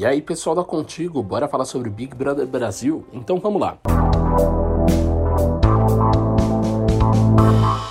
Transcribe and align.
E 0.00 0.06
aí, 0.06 0.22
pessoal 0.22 0.56
da 0.56 0.64
Contigo, 0.64 1.22
bora 1.22 1.46
falar 1.46 1.66
sobre 1.66 1.90
Big 1.90 2.14
Brother 2.14 2.46
Brasil? 2.46 3.04
Então 3.12 3.38
vamos 3.38 3.60
lá. 3.60 3.78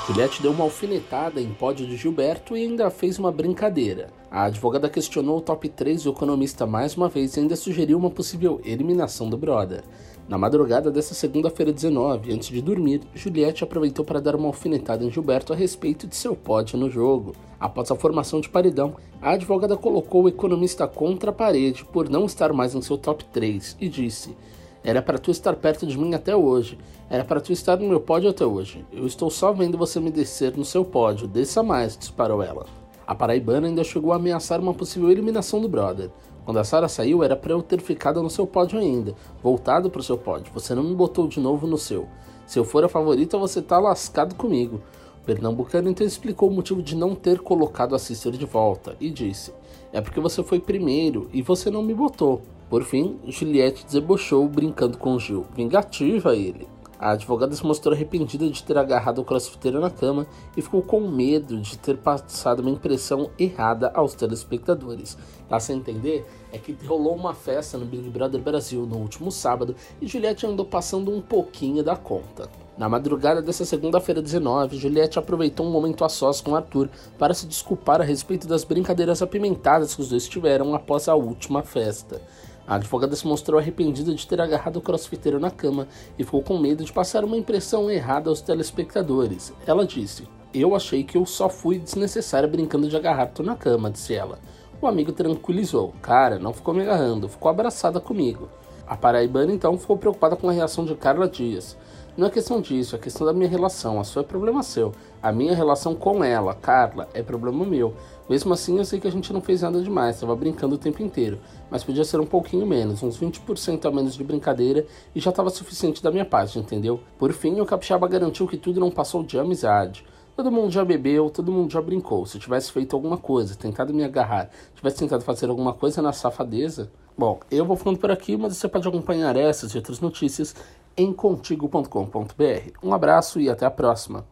Juliette 0.07 0.41
deu 0.41 0.51
uma 0.51 0.63
alfinetada 0.63 1.39
em 1.39 1.53
pódio 1.53 1.85
de 1.85 1.95
Gilberto 1.95 2.57
e 2.57 2.63
ainda 2.63 2.89
fez 2.89 3.19
uma 3.19 3.31
brincadeira. 3.31 4.09
A 4.31 4.45
advogada 4.45 4.89
questionou 4.89 5.37
o 5.37 5.41
top 5.41 5.69
3 5.69 6.01
do 6.01 6.09
economista 6.09 6.65
mais 6.65 6.97
uma 6.97 7.07
vez 7.07 7.37
e 7.37 7.41
ainda 7.41 7.55
sugeriu 7.55 7.99
uma 7.99 8.09
possível 8.09 8.59
eliminação 8.65 9.29
do 9.29 9.37
brother. 9.37 9.83
Na 10.29 10.37
madrugada 10.37 10.91
dessa 10.91 11.15
segunda-feira 11.15 11.73
19, 11.73 12.31
antes 12.31 12.49
de 12.49 12.61
dormir, 12.61 13.01
Juliette 13.15 13.63
aproveitou 13.63 14.05
para 14.05 14.21
dar 14.21 14.35
uma 14.35 14.45
alfinetada 14.45 15.03
em 15.03 15.09
Gilberto 15.09 15.51
a 15.51 15.55
respeito 15.55 16.05
de 16.05 16.15
seu 16.15 16.35
pódio 16.35 16.77
no 16.77 16.87
jogo. 16.87 17.33
Após 17.59 17.89
a 17.89 17.95
formação 17.95 18.39
de 18.39 18.47
paredão, 18.47 18.95
a 19.19 19.31
advogada 19.31 19.75
colocou 19.75 20.25
o 20.25 20.29
economista 20.29 20.87
contra 20.87 21.31
a 21.31 21.33
parede 21.33 21.83
por 21.83 22.07
não 22.07 22.27
estar 22.27 22.53
mais 22.53 22.75
em 22.75 22.81
seu 22.83 22.95
top 22.95 23.25
3 23.25 23.75
e 23.81 23.89
disse: 23.89 24.37
Era 24.83 25.01
para 25.01 25.17
tu 25.17 25.31
estar 25.31 25.55
perto 25.55 25.87
de 25.87 25.97
mim 25.97 26.13
até 26.13 26.35
hoje. 26.35 26.77
Era 27.09 27.25
para 27.25 27.41
tu 27.41 27.51
estar 27.51 27.77
no 27.77 27.89
meu 27.89 27.99
pódio 27.99 28.29
até 28.29 28.45
hoje. 28.45 28.85
Eu 28.93 29.07
estou 29.07 29.31
só 29.31 29.51
vendo 29.51 29.79
você 29.79 29.99
me 29.99 30.11
descer 30.11 30.55
no 30.55 30.63
seu 30.63 30.85
pódio. 30.85 31.27
Desça 31.27 31.63
mais, 31.63 31.97
disparou 31.97 32.43
ela. 32.43 32.67
A 33.09 33.15
paraibana 33.15 33.65
ainda 33.65 33.83
chegou 33.83 34.13
a 34.13 34.17
ameaçar 34.17 34.59
uma 34.61 34.71
possível 34.71 35.09
eliminação 35.09 35.59
do 35.59 35.67
brother. 35.67 36.11
Quando 36.45 36.59
a 36.59 36.63
Sara 36.63 36.87
saiu, 36.87 37.23
era 37.23 37.35
para 37.35 37.51
eu 37.51 37.59
ter 37.59 37.81
ficado 37.81 38.21
no 38.21 38.29
seu 38.29 38.45
pódio 38.45 38.77
ainda, 38.77 39.15
voltado 39.41 39.89
pro 39.89 40.03
seu 40.03 40.15
pódio. 40.15 40.53
Você 40.53 40.75
não 40.75 40.83
me 40.83 40.93
botou 40.93 41.27
de 41.27 41.39
novo 41.39 41.65
no 41.65 41.75
seu. 41.75 42.07
Se 42.45 42.59
eu 42.59 42.63
for 42.63 42.83
a 42.83 42.87
favorita, 42.87 43.35
você 43.35 43.63
tá 43.63 43.79
lascado 43.79 44.35
comigo. 44.35 44.79
O 45.23 45.25
pernambucano 45.25 45.89
então 45.89 46.05
explicou 46.05 46.49
o 46.49 46.53
motivo 46.53 46.83
de 46.83 46.95
não 46.95 47.15
ter 47.15 47.39
colocado 47.39 47.95
a 47.95 47.99
Sister 47.99 48.33
de 48.33 48.45
volta 48.45 48.95
e 48.99 49.09
disse: 49.09 49.51
É 49.91 49.99
porque 49.99 50.19
você 50.19 50.43
foi 50.43 50.59
primeiro 50.59 51.31
e 51.33 51.41
você 51.41 51.71
não 51.71 51.81
me 51.81 51.95
botou. 51.95 52.43
Por 52.69 52.83
fim, 52.83 53.17
Juliette 53.25 53.87
debochou 53.91 54.47
brincando 54.47 54.99
com 54.99 55.17
Gil. 55.17 55.47
Vingativa 55.55 56.35
ele. 56.35 56.67
A 56.99 57.11
advogada 57.11 57.55
se 57.55 57.65
mostrou 57.65 57.95
arrependida 57.95 58.49
de 58.49 58.61
ter 58.61 58.77
agarrado 58.77 59.19
o 59.19 59.23
crossfiteiro 59.23 59.79
na 59.79 59.89
cama 59.89 60.27
e 60.57 60.61
ficou 60.61 60.81
com 60.81 60.99
medo 60.99 61.57
de 61.61 61.77
ter 61.77 61.95
passado 61.97 62.59
uma 62.59 62.69
impressão 62.69 63.29
errada 63.39 63.89
aos 63.95 64.13
telespectadores. 64.13 65.17
Tá 65.47 65.57
sem 65.61 65.77
entender? 65.77 66.25
É 66.51 66.57
que 66.57 66.75
rolou 66.85 67.15
uma 67.15 67.33
festa 67.33 67.77
no 67.77 67.85
Big 67.85 68.09
Brother 68.09 68.41
Brasil 68.41 68.85
no 68.85 68.97
último 68.97 69.31
sábado 69.31 69.73
e 70.01 70.07
Juliette 70.07 70.45
andou 70.45 70.65
passando 70.65 71.09
um 71.09 71.21
pouquinho 71.21 71.81
da 71.81 71.95
conta. 71.95 72.49
Na 72.77 72.89
madrugada 72.89 73.41
dessa 73.41 73.63
segunda-feira 73.63 74.21
19, 74.21 74.77
Juliette 74.77 75.19
aproveitou 75.19 75.65
um 75.65 75.71
momento 75.71 76.03
a 76.03 76.09
sós 76.09 76.41
com 76.41 76.55
Arthur 76.55 76.89
para 77.17 77.33
se 77.33 77.45
desculpar 77.45 78.01
a 78.01 78.05
respeito 78.05 78.45
das 78.45 78.65
brincadeiras 78.65 79.21
apimentadas 79.21 79.95
que 79.95 80.01
os 80.01 80.09
dois 80.09 80.27
tiveram 80.27 80.75
após 80.75 81.07
a 81.07 81.15
última 81.15 81.63
festa. 81.63 82.21
A 82.69 82.75
advogada 82.75 83.15
se 83.15 83.25
mostrou 83.25 83.59
arrependida 83.59 84.13
de 84.13 84.27
ter 84.27 84.39
agarrado 84.39 84.77
o 84.77 84.81
crossfiteiro 84.81 85.39
na 85.39 85.49
cama 85.49 85.87
e 86.19 86.23
ficou 86.23 86.43
com 86.43 86.59
medo 86.59 86.85
de 86.85 86.93
passar 86.93 87.23
uma 87.23 87.35
impressão 87.35 87.89
errada 87.89 88.29
aos 88.29 88.41
telespectadores. 88.41 89.51
Ela 89.65 89.87
disse: 89.87 90.27
Eu 90.53 90.75
achei 90.75 91.03
que 91.03 91.17
eu 91.17 91.25
só 91.25 91.49
fui 91.49 91.79
desnecessária 91.79 92.47
brincando 92.47 92.87
de 92.87 92.95
agarrar 92.95 93.25
tu 93.25 93.41
na 93.41 93.55
cama, 93.55 93.89
disse 93.89 94.13
ela. 94.13 94.37
O 94.79 94.85
amigo 94.85 95.11
tranquilizou: 95.11 95.95
Cara, 95.99 96.37
não 96.37 96.53
ficou 96.53 96.71
me 96.71 96.83
agarrando, 96.83 97.27
ficou 97.27 97.49
abraçada 97.49 97.99
comigo. 97.99 98.47
A 98.89 98.97
paraibana 98.97 99.53
então 99.53 99.77
ficou 99.77 99.95
preocupada 99.95 100.35
com 100.35 100.49
a 100.49 100.51
reação 100.51 100.83
de 100.83 100.95
Carla 100.95 101.29
Dias. 101.29 101.77
Não 102.17 102.25
é 102.25 102.29
questão 102.31 102.59
disso, 102.59 102.95
é 102.95 102.99
questão 102.99 103.23
da 103.23 103.31
minha 103.31 103.47
relação. 103.47 103.99
A 103.99 104.03
sua 104.03 104.23
é 104.23 104.25
problema 104.25 104.63
seu. 104.63 104.91
A 105.21 105.31
minha 105.31 105.53
relação 105.53 105.93
com 105.93 106.23
ela, 106.23 106.55
Carla, 106.55 107.07
é 107.13 107.21
problema 107.21 107.63
meu. 107.63 107.93
Mesmo 108.27 108.51
assim, 108.51 108.79
eu 108.79 108.83
sei 108.83 108.99
que 108.99 109.07
a 109.07 109.11
gente 109.11 109.31
não 109.31 109.41
fez 109.41 109.61
nada 109.61 109.79
demais, 109.79 110.15
estava 110.15 110.35
brincando 110.35 110.73
o 110.73 110.77
tempo 110.79 111.03
inteiro. 111.03 111.39
Mas 111.69 111.83
podia 111.83 112.03
ser 112.03 112.19
um 112.19 112.25
pouquinho 112.25 112.65
menos, 112.65 113.03
uns 113.03 113.19
20% 113.19 113.85
a 113.85 113.91
menos 113.91 114.15
de 114.15 114.23
brincadeira 114.23 114.83
e 115.13 115.19
já 115.19 115.29
estava 115.29 115.51
suficiente 115.51 116.01
da 116.01 116.09
minha 116.09 116.25
parte, 116.25 116.57
entendeu? 116.57 116.99
Por 117.19 117.31
fim, 117.31 117.61
o 117.61 117.67
capixaba 117.67 118.07
garantiu 118.07 118.47
que 118.47 118.57
tudo 118.57 118.79
não 118.79 118.89
passou 118.89 119.21
de 119.21 119.37
amizade. 119.37 120.03
Todo 120.35 120.51
mundo 120.51 120.71
já 120.71 120.83
bebeu, 120.83 121.29
todo 121.29 121.51
mundo 121.51 121.71
já 121.71 121.81
brincou. 121.81 122.25
Se 122.25 122.39
tivesse 122.39 122.71
feito 122.71 122.95
alguma 122.95 123.17
coisa, 123.17 123.55
tentado 123.55 123.93
me 123.93 124.03
agarrar, 124.03 124.49
tivesse 124.73 124.97
tentado 124.97 125.23
fazer 125.23 125.47
alguma 125.47 125.73
coisa 125.73 126.01
na 126.01 126.11
safadeza. 126.11 126.89
Bom, 127.19 127.41
eu 127.51 127.65
vou 127.65 127.75
ficando 127.75 127.99
por 127.99 128.09
aqui, 128.09 128.37
mas 128.37 128.55
você 128.55 128.65
pode 128.69 128.87
acompanhar 128.87 129.35
essas 129.35 129.73
e 129.73 129.77
outras 129.77 129.99
notícias 129.99 130.55
em 130.95 131.11
contigo.com.br. 131.11 132.71
Um 132.81 132.93
abraço 132.93 133.41
e 133.41 133.49
até 133.49 133.65
a 133.65 133.69
próxima. 133.69 134.25